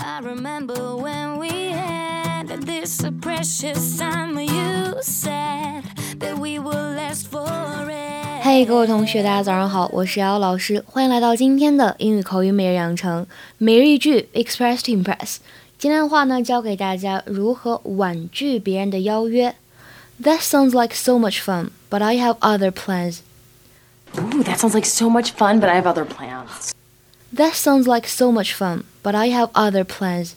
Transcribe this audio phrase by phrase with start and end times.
[0.00, 4.42] I remember when we had this precious summer.
[4.42, 5.84] You said
[6.18, 7.94] that we will last forever.
[8.42, 13.26] 嘿，各位同学，大家早上好，我是瑶老师，欢迎来到今天的英语口语每日养成
[13.58, 15.38] 每日一句 Express to Impress。
[15.78, 19.54] 今天的话呢，教给大家如何婉拒别人的邀约。
[20.22, 23.18] That sounds like so much fun, but I have other plans.
[24.16, 26.69] Ooh, that sounds like so much fun, but I have other plans.
[27.41, 30.33] That sounds like so much fun, but I have other plans.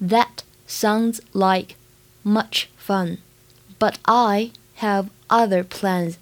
[0.00, 1.76] That sounds like
[2.24, 3.18] much fun,
[3.78, 6.14] but I have other plans.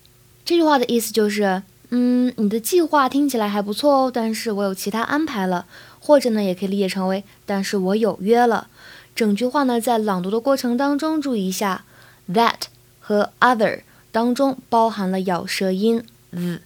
[0.45, 5.65] 这句话的意思就是，嗯，你的计划听起来还不错哦，但是我有其他安排了，
[5.99, 8.69] 或者呢，也可以理解成为，但是我有约了。
[9.17, 11.87] 整句话呢，在朗读的过程当中，注意一下
[12.31, 12.65] ，that
[13.01, 16.61] 和 other 当中包含了咬舌音 z。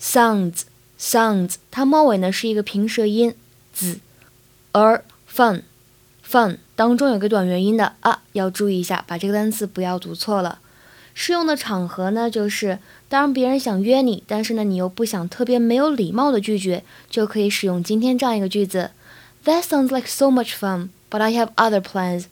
[0.00, 0.62] sounds
[1.01, 3.33] sounds，它末尾呢是一个平舌音
[3.73, 3.99] z，
[4.71, 5.61] 而 fun
[6.27, 10.59] fun 当中有个短元音的啊，要注意一下，把这个单词不要读错了。
[11.13, 12.77] 适用的场合呢，就是
[13.09, 18.91] 当别人想约你，但是呢你又不想特别没有礼貌的拒绝，就可以使用今天这样一个句子：
[19.45, 22.25] That sounds like so much fun, but I have other plans.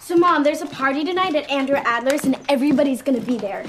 [0.00, 3.64] So, Mom, there's a party tonight at Andrew Adler's, and everybody's gonna be there.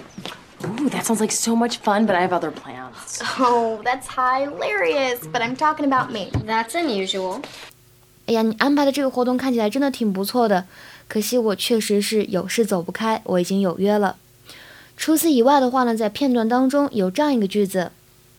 [0.80, 3.22] Ooh, that sounds like so much fun, but I have other plans.
[3.40, 6.32] Oh, that's hilarious, but I'm talking about me.
[6.46, 7.42] That's unusual.
[8.28, 10.66] 哎呀，你安排的这个活动看起来真的挺不错的，
[11.08, 14.16] 可惜我确实是有事走不开，我已经有约了。
[14.98, 17.92] 除此以外的话呢，在片段当中有这样一个句子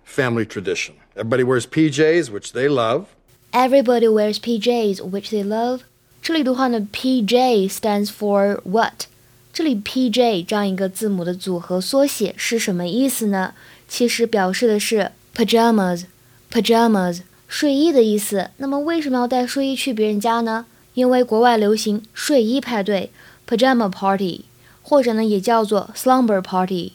[0.08, 0.92] family tradition.
[1.14, 3.04] Everybody wears PJs, which they love.
[3.52, 5.80] ：Everybody wears PJs, which they love。
[6.20, 9.04] 这里的话呢，PJ stands for what？
[9.53, 13.53] 这里 PJ 这样一个字母的组合缩写是什么意思呢？
[13.87, 18.51] 其实表示的是 pajamas，pajamas 睡衣的意思。
[18.57, 20.65] 那么为什么要带睡衣去别人家呢？
[20.93, 23.11] 因为国外流行睡衣派对
[23.47, 24.45] （pajama party），
[24.81, 26.93] 或者呢也叫做 slumber party，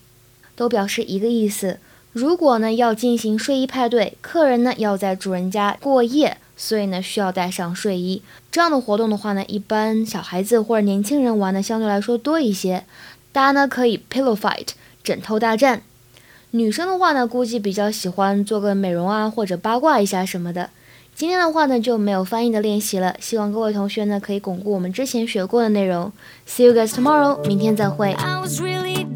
[0.55, 1.78] 都表示一个意思。
[2.12, 8.22] 如果呢要进行睡衣派对，客人呢要在主人家过夜，所以呢需要带上睡衣。
[8.50, 12.84] 这样的活动的话呢，一般小孩子或者年轻人玩的相对来说多一些。
[13.33, 14.69] 大家呢可以 pillow fight
[15.05, 15.83] 枕头大战。
[16.53, 20.71] 女生的话呢，估计比较喜欢做个美容啊，或者八卦一下什么的。
[21.15, 26.12] 今天的话呢就没有翻译的练习了，希望各位同学呢可以巩固我们之前学过的内容。
[26.47, 28.12] See you guys tomorrow，明天再会。
[28.12, 29.06] I was really